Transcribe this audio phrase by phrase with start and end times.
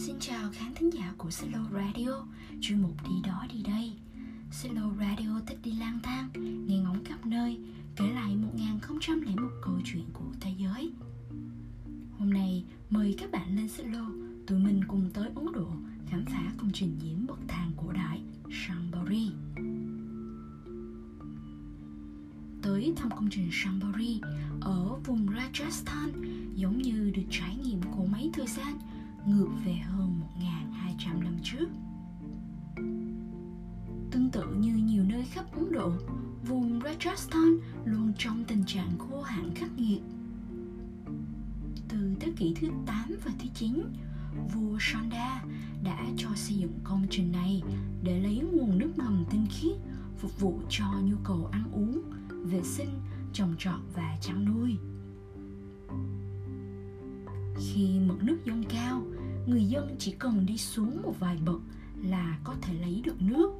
[0.00, 2.26] Xin chào khán thính giả của Solo Radio,
[2.60, 3.92] Chuyên mục đi đó đi đây.
[4.52, 6.28] Solo Radio thích đi lang thang,
[6.66, 7.58] Nghe ngóng khắp nơi,
[7.96, 10.92] Kể lại 1001 câu chuyện của thế giới.
[12.18, 14.06] Hôm nay, mời các bạn lên Solo
[14.46, 15.68] Tụi mình cùng tới Ấn Độ,
[16.10, 18.20] Khám phá công trình diễm bậc thang cổ đại
[18.50, 19.30] Shambhari.
[22.62, 24.20] Tới thăm công trình Shambhari
[24.60, 26.10] ở vùng Rajasthan,
[26.54, 28.78] giống như được trải nghiệm của mấy thời gian
[29.26, 31.68] ngược về hơn 1.200 năm trước.
[34.10, 35.92] Tương tự như nhiều nơi khắp Ấn Độ,
[36.48, 40.00] vùng Rajasthan luôn trong tình trạng khô hạn khắc nghiệt.
[41.88, 43.82] Từ thế kỷ thứ 8 và thứ 9,
[44.54, 45.44] vua Sanda
[45.84, 47.62] đã cho xây dựng công trình này
[48.02, 49.76] để lấy nguồn nước ngầm tinh khiết
[50.18, 52.02] phục vụ cho nhu cầu ăn uống,
[52.44, 52.90] vệ sinh,
[53.32, 54.76] trồng trọt và chăn nuôi.
[57.74, 59.02] Khi mực nước dâng cao,
[59.46, 61.60] người dân chỉ cần đi xuống một vài bậc
[62.02, 63.50] là có thể lấy được nước.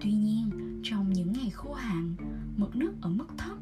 [0.00, 0.50] Tuy nhiên,
[0.82, 2.14] trong những ngày khô hạn,
[2.56, 3.58] mực nước ở mức thấp,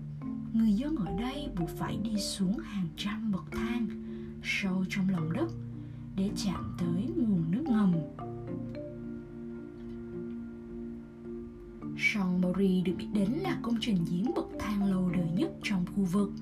[0.52, 3.86] người dân ở đây buộc phải đi xuống hàng trăm bậc thang
[4.42, 5.50] sâu trong lòng đất
[6.16, 7.94] để chạm tới nguồn nước ngầm.
[11.98, 15.84] Sean Mori được biết đến là công trình giếng bậc thang lâu đời nhất trong
[15.86, 16.32] khu vực.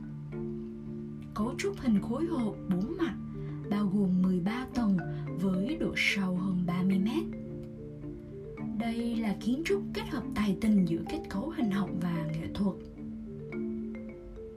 [1.40, 3.14] Cấu trúc hình khối hộp bốn mặt
[3.70, 4.96] bao gồm 13 tầng
[5.40, 7.24] với độ sâu hơn 30 mét.
[8.78, 12.48] Đây là kiến trúc kết hợp tài tình giữa kết cấu hình học và nghệ
[12.54, 12.76] thuật.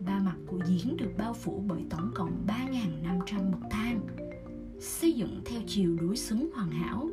[0.05, 3.99] Ba mặt của giếng được bao phủ bởi tổng cộng 3.500 bậc thang,
[4.79, 7.09] xây dựng theo chiều đối xứng hoàn hảo.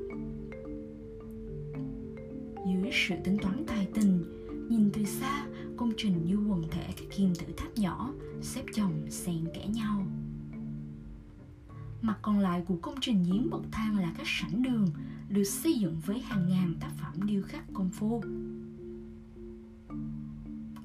[2.67, 4.25] Dưới sự tính toán tài tình,
[4.69, 9.07] nhìn từ xa, công trình như quần thể các kim tự tháp nhỏ xếp chồng
[9.11, 10.07] xen kẽ nhau.
[12.03, 14.89] Mặt còn lại của công trình giếng bậc thang là các sảnh đường
[15.29, 18.23] được xây dựng với hàng ngàn tác phẩm điêu khắc công phu.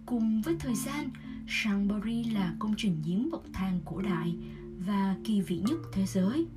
[0.05, 1.09] Cùng với thời gian,
[1.47, 4.35] Shambhari là công trình giếng bậc thang cổ đại
[4.85, 6.47] và kỳ vĩ nhất thế giới.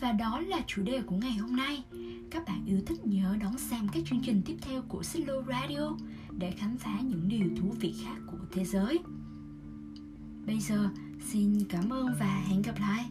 [0.00, 1.84] Và đó là chủ đề của ngày hôm nay.
[2.34, 5.96] Các bạn yêu thích nhớ đón xem các chương trình tiếp theo của Silo Radio
[6.38, 8.98] để khám phá những điều thú vị khác của thế giới.
[10.46, 10.88] Bây giờ,
[11.20, 13.04] xin cảm ơn và hẹn gặp lại.